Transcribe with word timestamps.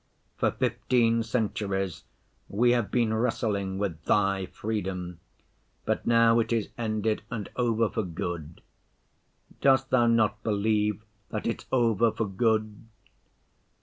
For 0.35 0.49
fifteen 0.49 1.21
centuries 1.21 2.05
we 2.49 2.71
have 2.71 2.89
been 2.89 3.13
wrestling 3.13 3.77
with 3.77 4.01
Thy 4.05 4.47
freedom, 4.47 5.19
but 5.85 6.07
now 6.07 6.39
it 6.39 6.51
is 6.51 6.69
ended 6.75 7.21
and 7.29 7.49
over 7.55 7.87
for 7.87 8.01
good. 8.03 8.61
Dost 9.61 9.91
Thou 9.91 10.07
not 10.07 10.41
believe 10.41 11.03
that 11.29 11.45
it's 11.45 11.67
over 11.71 12.11
for 12.11 12.25
good? 12.27 12.83